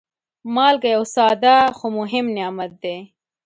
مالګه 0.55 0.89
یو 0.95 1.03
ساده، 1.15 1.55
خو 1.77 1.85
مهم 1.97 2.25
نعمت 2.37 2.71
دی. 2.83 2.97